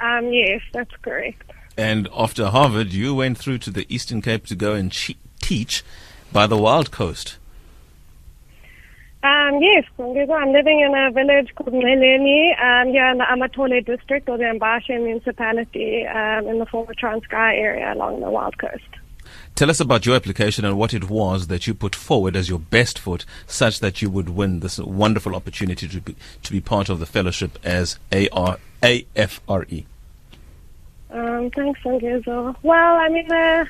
[0.00, 1.50] Um, yes, that's correct.
[1.76, 5.84] And after Harvard, you went through to the Eastern Cape to go and che- teach
[6.32, 7.36] by the Wild Coast.
[9.26, 14.28] Um, yes, I'm living in a village called Ngeleni, um, here in the Amatole district
[14.28, 18.84] or the Mbashe municipality, um, in the former Transkei area along the Wild Coast.
[19.56, 22.60] Tell us about your application and what it was that you put forward as your
[22.60, 26.88] best foot, such that you would win this wonderful opportunity to be, to be part
[26.88, 29.86] of the fellowship as AR, AFRE.
[31.10, 32.54] Um, thanks, Songezo.
[32.62, 33.68] Well, I mean, the,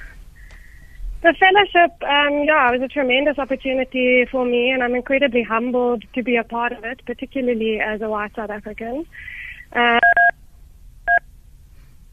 [1.23, 6.23] the fellowship, um, yeah, was a tremendous opportunity for me, and I'm incredibly humbled to
[6.23, 9.07] be a part of it, particularly as a white South African.
[9.73, 9.99] Uh,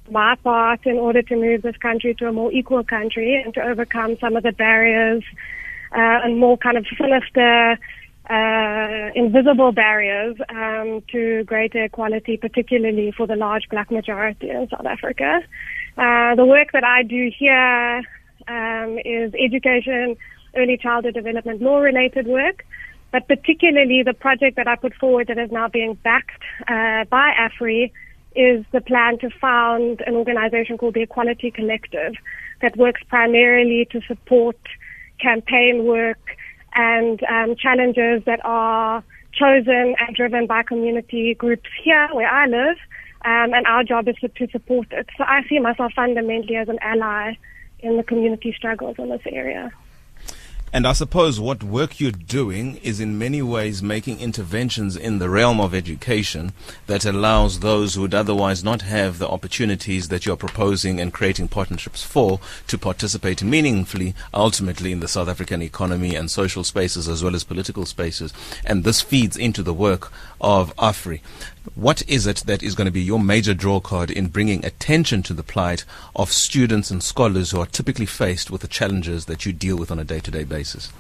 [0.09, 3.61] my part in order to move this country to a more equal country and to
[3.61, 5.23] overcome some of the barriers
[5.91, 7.78] uh, and more kind of sinister,
[8.30, 14.86] uh, invisible barriers um, to greater equality, particularly for the large black majority in South
[14.86, 15.41] Africa.
[15.97, 18.03] Uh, the work that I do here
[18.47, 20.15] um, is education,
[20.55, 22.65] early childhood development, law related work.
[23.11, 27.31] But particularly the project that I put forward that is now being backed uh, by
[27.37, 27.91] AFRE
[28.35, 32.13] is the plan to found an organization called the Equality Collective
[32.61, 34.57] that works primarily to support
[35.19, 36.19] campaign work
[36.73, 42.77] and um, challenges that are chosen and driven by community groups here where I live.
[43.25, 45.07] Um, and our job is to, to support it.
[45.17, 47.35] So I see myself fundamentally as an ally
[47.84, 49.71] in the community struggles in this area.
[50.75, 55.29] And I suppose what work you're doing is in many ways making interventions in the
[55.29, 56.51] realm of education
[56.88, 61.47] that allows those who would otherwise not have the opportunities that you're proposing and creating
[61.49, 67.23] partnerships for to participate meaningfully, ultimately, in the South African economy and social spaces as
[67.23, 68.34] well as political spaces.
[68.65, 70.11] And this feeds into the work
[70.41, 71.21] of AFRE.
[71.76, 75.24] What is it that is going to be your major draw card in bringing attention
[75.24, 75.86] to the plight
[76.16, 79.89] of students and scholars who are typically faced with the challenges that you deal with
[79.89, 80.91] on a day to day basis?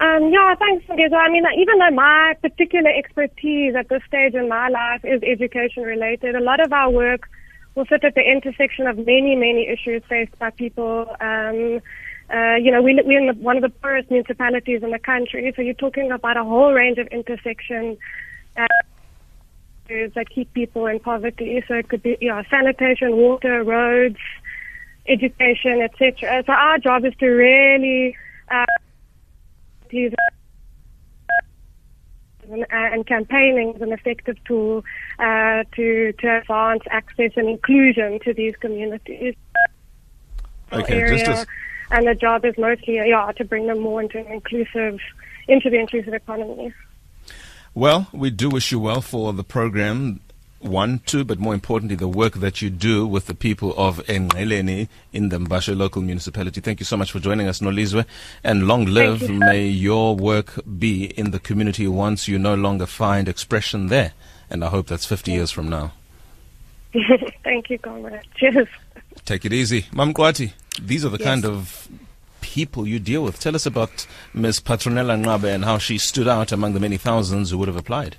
[0.00, 1.14] Um, yeah, thanks, Ngeza.
[1.14, 5.82] I mean, even though my particular expertise at this stage in my life is education
[5.82, 7.28] related, a lot of our work
[7.74, 11.16] will sit at the intersection of many, many issues faced by people.
[11.20, 11.80] Um,
[12.32, 15.50] uh, you know, we, we're in the, one of the poorest municipalities in the country,
[15.56, 17.96] so you're talking about a whole range of intersection
[18.56, 18.66] uh,
[19.88, 21.62] that keep people in poverty.
[21.66, 24.18] So it could be, you know, sanitation, water, roads,
[25.06, 26.44] education, etc.
[26.46, 28.16] So our job is to really
[28.50, 28.66] uh,
[29.90, 30.14] use
[32.50, 34.84] and, and campaigning is an effective tool
[35.18, 39.34] uh, to to advance access and inclusion to these communities.
[40.72, 41.46] Okay, area, just as,
[41.90, 44.98] and the job is mostly yeah to bring them more into an inclusive
[45.46, 46.72] into the inclusive economy.
[47.78, 50.18] Well, we do wish you well for the program.
[50.60, 54.88] One, two, but more importantly, the work that you do with the people of Engeleni
[55.12, 56.60] in the Mbashe local municipality.
[56.60, 58.04] Thank you so much for joining us, Nolizwe.
[58.42, 59.34] And long live you.
[59.38, 64.12] may your work be in the community once you no longer find expression there.
[64.50, 65.92] And I hope that's 50 years from now.
[67.44, 68.22] Thank you, comrade.
[68.34, 68.66] Cheers.
[69.24, 69.86] Take it easy.
[69.92, 70.52] Mam Kwati,
[70.82, 71.26] these are the Yes.
[71.28, 71.88] kind of
[72.48, 73.38] people you deal with.
[73.38, 74.60] Tell us about Ms.
[74.60, 78.16] Patronella Nqaba and how she stood out among the many thousands who would have applied.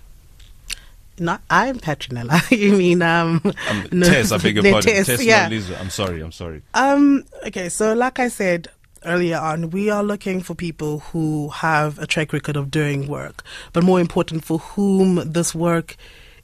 [1.17, 2.39] Not I'm Patronella.
[2.63, 4.93] you mean um, Um, no, Tess, I beg your pardon.
[4.93, 5.49] Tess, Tess yeah.
[5.79, 6.61] I'm sorry, I'm sorry.
[6.75, 8.67] Um, okay, so like I said
[9.03, 13.43] earlier on, we are looking for people who have a track record of doing work,
[13.73, 15.95] but more important, for whom this work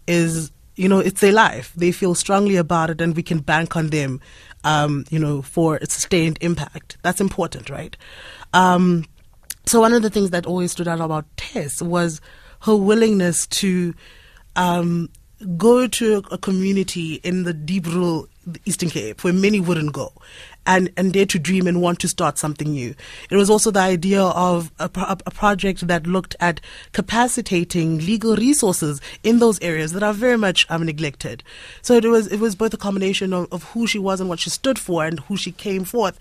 [0.08, 1.72] is, you know, it's their life.
[1.76, 4.20] They feel strongly about it, and we can bank on them,
[4.66, 6.98] um, you know, for a sustained impact.
[7.04, 7.96] That's important, right?
[8.54, 9.06] Um,
[9.66, 12.20] so one of the things that always stood out about Tess was
[12.62, 13.94] her willingness to
[14.56, 15.10] um,
[15.56, 18.28] go to a community in the deep rural
[18.66, 20.12] Eastern Cape where many wouldn't go
[20.66, 22.96] and, and dare to dream and want to start something new.
[23.30, 24.90] It was also the idea of a,
[25.26, 26.62] a project that looked at
[26.92, 31.44] capacitating legal resources in those areas that are very much um, neglected.
[31.82, 34.40] So it was it was both a combination of, of who she was and what
[34.40, 36.20] she stood for and who she came forth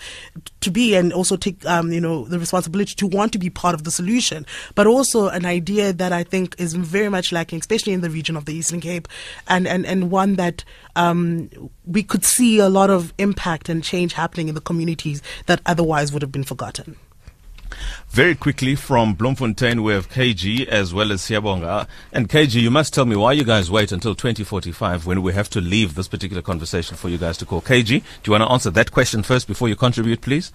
[0.60, 3.74] to be and also take um, you know the responsibility to want to be part
[3.74, 7.92] of the solution, but also an idea that I think is very much lacking, especially
[7.92, 9.08] in the region of the Eastern Cape,
[9.48, 10.64] and and, and one that
[10.96, 11.50] um,
[11.86, 16.12] we could see a lot of impact and change happening in the communities that otherwise
[16.12, 16.96] would have been forgotten.
[18.08, 21.88] Very quickly from Bloemfontein, we have KG as well as Siyabonga.
[22.12, 25.50] And KG, you must tell me why you guys wait until 2045 when we have
[25.50, 27.60] to leave this particular conversation for you guys to call.
[27.60, 30.52] KG, do you want to answer that question first before you contribute, please?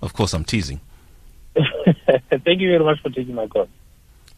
[0.00, 0.80] Of course, I'm teasing.
[1.54, 3.68] Thank you very much for taking my call.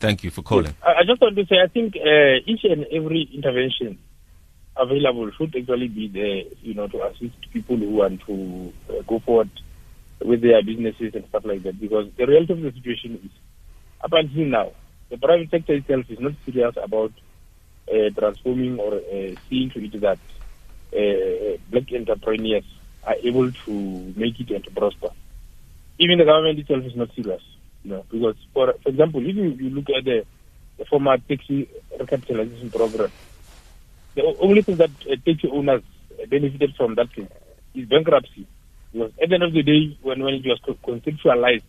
[0.00, 0.74] Thank you for calling.
[0.82, 3.98] I, I just want to say, I think uh, each and every intervention
[4.76, 9.20] available should actually be there, you know, to assist people who want to uh, go
[9.24, 9.50] forward
[10.24, 11.80] with their businesses and stuff like that.
[11.80, 13.30] Because the reality of the situation is,
[14.02, 14.72] up until now,
[15.10, 17.12] the private sector itself is not serious about
[17.90, 20.18] uh, transforming or uh, seeing to it that
[20.96, 22.64] uh, black entrepreneurs
[23.04, 25.08] are able to make it and to prosper.
[25.98, 27.42] Even the government itself is not serious,
[27.82, 30.24] you know, because for for example, if you, you look at the,
[30.78, 31.68] the former taxi
[32.00, 33.12] recapitalization program,
[34.14, 35.82] the only thing that uh, taxi owners
[36.28, 37.28] benefited from that thing
[37.74, 38.46] is bankruptcy.
[38.92, 41.62] Because at the end of the day, when, when it was co- conceptualized,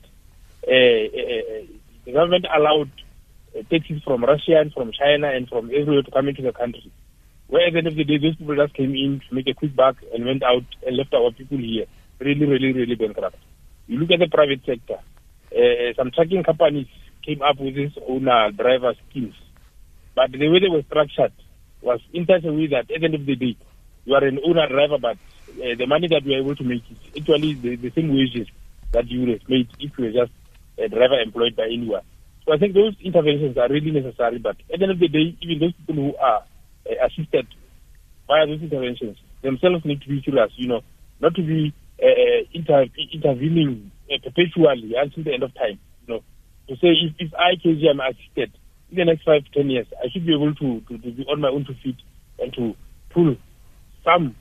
[0.68, 1.66] uh, uh, uh,
[2.06, 2.92] the government allowed
[3.58, 6.92] uh, taxis from Russia and from China and from everywhere to come into the country
[7.48, 9.54] Where at the end of the day, those people just came in to make a
[9.54, 11.86] quick buck and went out and left our people here
[12.20, 13.38] really, really, really bankrupt.
[13.88, 15.00] You look at the private sector,
[15.52, 16.88] uh, some trucking companies
[17.26, 19.36] came up with this owner driver schemes.
[20.16, 21.34] But the way they were structured
[21.84, 23.58] was in a way that at the end of the day,
[24.06, 25.18] you are an owner driver, but
[25.52, 28.48] uh, the money that you are able to make is actually the, the same wages
[28.92, 30.32] that you would have made if you were just
[30.80, 32.04] a driver employed by anyone.
[32.46, 35.36] So I think those interventions are really necessary, but at the end of the day,
[35.42, 36.44] even those people who are
[36.88, 37.48] uh, assisted
[38.28, 40.82] via those interventions themselves need to be curious, you know,
[41.20, 45.80] not to be uh, inter- intervening uh, perpetually until the end of time.
[46.04, 46.22] You know,
[46.70, 48.52] to say if, if I, KG, am assisted
[48.94, 51.42] in the next five, ten years, I should be able to, to, to be on
[51.42, 51.98] my own two feet
[52.40, 52.76] and to
[53.10, 53.36] pull
[54.04, 54.36] some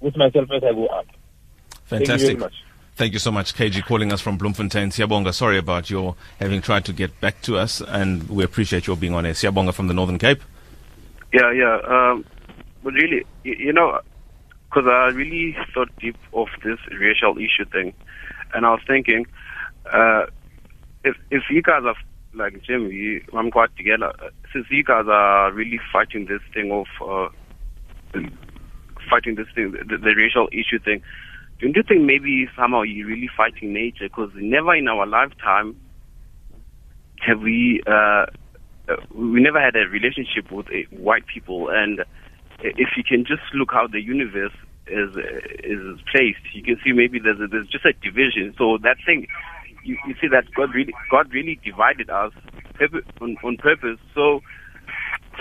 [0.00, 1.06] with myself as I go up.
[1.84, 2.06] Fantastic.
[2.06, 2.54] Thank you very much.
[2.94, 4.90] Thank you so much, KG, calling us from Bloemfontein.
[4.90, 8.96] Siyabonga, sorry about your having tried to get back to us, and we appreciate your
[8.96, 9.32] being on air.
[9.32, 10.42] Siyabonga from the Northern Cape.
[11.32, 11.78] Yeah, yeah.
[11.86, 12.26] Um,
[12.82, 13.98] but really, you, you know,
[14.68, 17.94] because I really thought deep of this racial issue thing,
[18.52, 19.26] and I was thinking,
[19.90, 20.26] uh,
[21.02, 21.96] if if you guys are
[22.34, 22.90] like Jim,
[23.36, 24.12] I'm quite together.
[24.22, 27.28] uh, Since you guys are really fighting this thing of uh,
[29.10, 31.02] fighting this thing, the, the racial issue thing,
[31.60, 34.08] don't you think maybe somehow you're really fighting nature?
[34.08, 35.76] Because never in our lifetime
[37.26, 38.26] have we uh,
[38.88, 42.04] uh, we never had a relationship with uh, white people, and
[42.60, 44.52] if you can just look how the universe
[44.88, 48.54] is uh, is placed, you can see maybe there's a, there's just a division.
[48.58, 49.28] So that thing,
[49.82, 52.32] you, you see that God really God really divided us
[53.20, 53.98] on, on purpose.
[54.14, 54.40] So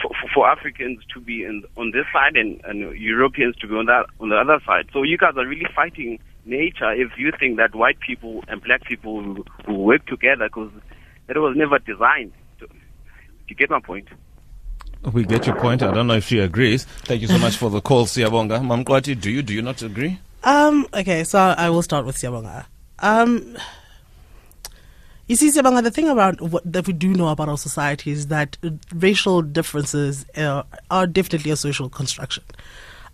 [0.01, 3.85] for, for Africans to be in, on this side and, and Europeans to be on
[3.85, 4.89] that on the other side.
[4.93, 8.83] So you guys are really fighting nature if you think that white people and black
[8.83, 10.71] people will, will work together because
[11.27, 12.33] that was never designed.
[12.59, 12.67] Do
[13.47, 14.07] you get my point?
[15.11, 15.81] We get your point.
[15.81, 16.85] I don't know if she agrees.
[16.85, 18.61] Thank you so much for the call, Siyabonga.
[18.61, 20.19] Mamkwati, do you do you not agree?
[20.43, 22.65] Um, okay, so I will start with Siyabonga.
[22.99, 23.57] Um,
[25.27, 28.57] you see, the thing about what that we do know about our society is that
[28.93, 32.43] racial differences uh, are definitely a social construction.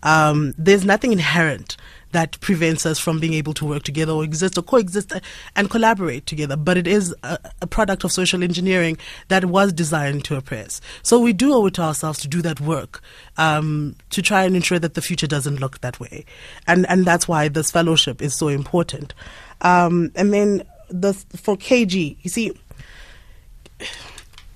[0.02, 1.76] Um, there's nothing inherent
[2.12, 5.12] that prevents us from being able to work together or exist or coexist
[5.54, 6.56] and collaborate together.
[6.56, 8.96] But it is a, a product of social engineering
[9.28, 10.80] that was designed to oppress.
[11.02, 13.02] So we do owe it to ourselves to do that work
[13.36, 16.24] um, to try and ensure that the future doesn't look that way.
[16.66, 19.12] And and that's why this fellowship is so important.
[19.60, 22.52] Um, and then the for KG, you see.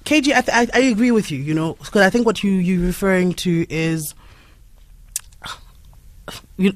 [0.04, 1.38] KG, I, th- I, I agree with you.
[1.38, 4.14] You know, because I think what you you're referring to is
[6.56, 6.74] you,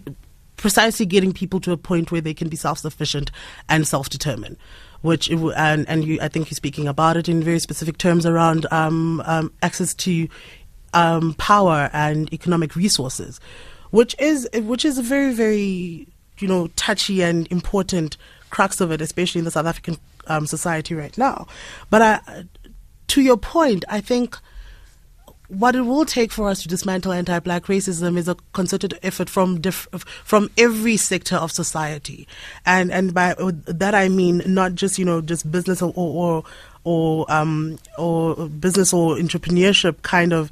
[0.56, 3.30] precisely getting people to a point where they can be self-sufficient
[3.68, 4.56] and self-determined
[5.02, 7.98] which it w- and and you I think you're speaking about it in very specific
[7.98, 10.28] terms around um, um, access to
[10.94, 13.38] um, power and economic resources
[13.90, 18.16] which is which is a very very you know touchy and important
[18.50, 21.46] crux of it especially in the South African um, society right now.
[21.90, 22.44] But I,
[23.08, 24.36] to your point I think
[25.48, 29.60] what it will take for us to dismantle anti-black racism is a concerted effort from
[29.60, 29.88] diff-
[30.24, 32.26] from every sector of society,
[32.64, 36.44] and and by that I mean not just you know just business or or
[36.84, 40.50] or um or business or entrepreneurship kind of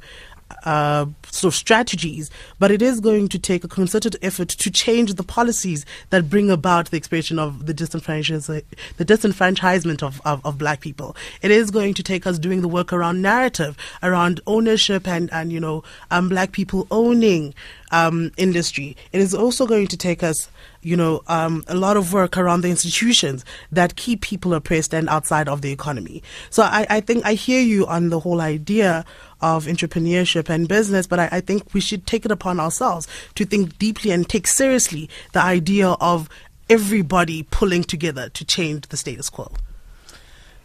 [0.63, 2.29] uh, sort of strategies,
[2.59, 6.49] but it is going to take a concerted effort to change the policies that bring
[6.49, 8.63] about the expression of the disenfranchisement,
[8.97, 11.15] the disenfranchisement of, of, of, black people.
[11.41, 15.51] It is going to take us doing the work around narrative, around ownership, and and
[15.51, 17.53] you know, um, black people owning
[17.95, 18.97] um, industry.
[19.11, 20.49] It is also going to take us
[20.85, 25.09] you know, um, a lot of work around the institutions that keep people oppressed and
[25.09, 26.21] outside of the economy.
[26.51, 29.03] So I, I think I hear you on the whole idea
[29.41, 33.45] of entrepreneurship and business, but I, I think we should take it upon ourselves to
[33.45, 36.29] think deeply and take seriously the idea of
[36.69, 39.51] everybody pulling together to change the status quo.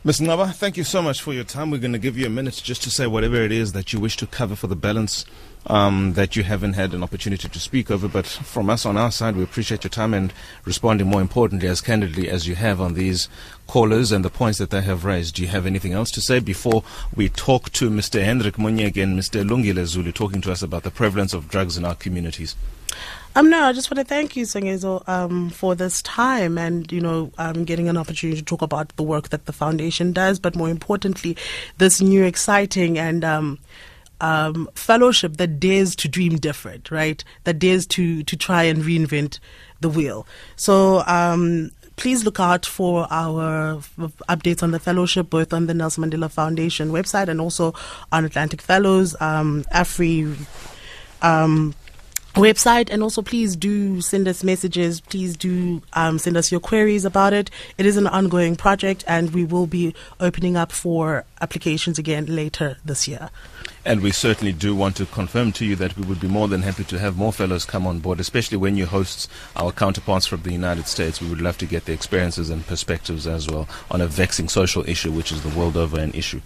[0.04, 0.20] Ms.
[0.20, 1.70] Nqaba, thank you so much for your time.
[1.70, 4.00] We're going to give you a minute just to say whatever it is that you
[4.00, 5.24] wish to cover for the balance
[5.66, 8.08] um, that you haven't had an opportunity to speak over.
[8.08, 10.32] But from us on our side, we appreciate your time and
[10.64, 13.28] responding more importantly as candidly as you have on these
[13.66, 15.36] callers and the points that they have raised.
[15.36, 16.82] Do you have anything else to say before
[17.14, 18.24] we talk to Mr.
[18.24, 19.48] Hendrik Munyeg and Mr.
[19.48, 22.56] Lungile Zulu talking to us about the prevalence of drugs in our communities?
[23.36, 27.00] Um, no, I just want to thank you, Songezo, um, for this time and, you
[27.00, 30.56] know, um, getting an opportunity to talk about the work that the foundation does, but
[30.56, 31.36] more importantly,
[31.78, 33.58] this new exciting and, um,
[34.20, 37.22] um, fellowship that dares to dream different, right?
[37.44, 39.38] That dares to, to try and reinvent
[39.80, 40.26] the wheel.
[40.56, 43.76] So, um, please look out for our
[44.28, 47.74] updates on the fellowship, both on the Nelson Mandela Foundation website and also
[48.10, 50.34] on Atlantic Fellows, um, AFRE
[51.20, 51.74] um,
[52.34, 57.04] website and also please do send us messages please do um, send us your queries
[57.04, 61.98] about it it is an ongoing project and we will be opening up for applications
[61.98, 63.30] again later this year
[63.82, 66.62] And we certainly do want to confirm to you that we would be more than
[66.62, 70.42] happy to have more fellows come on board, especially when you host our counterparts from
[70.42, 71.20] the United States.
[71.20, 74.86] We would love to get their experiences and perspectives as well on a vexing social
[74.86, 76.42] issue, which is the world over an issue.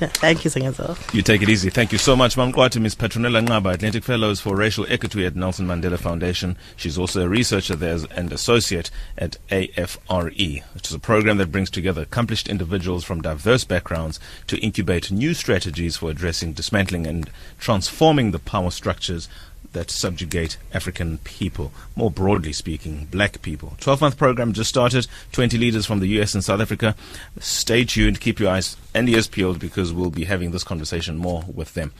[0.14, 0.96] thank you Songezo.
[1.14, 1.68] You take it easy.
[1.68, 2.94] Thank you so much, Mamkwati, Ms.
[2.94, 6.56] Patronella Nqaba, Atlantic Fellows for Racial Equity at Nelson Mandela Foundation.
[6.74, 11.68] She's also a researcher there and associate at AFRE, which is a program that brings
[11.68, 18.30] together accomplished individuals from diverse backgrounds to incubate new strategies for addressing, dismantling, and transforming
[18.30, 19.28] the power structures
[19.72, 23.76] that subjugate African people, more broadly speaking, black people.
[23.80, 26.94] 12 month program just started, 20 leaders from the US and South Africa.
[27.38, 31.44] Stay tuned, keep your eyes and ears peeled because we'll be having this conversation more
[31.52, 31.92] with them.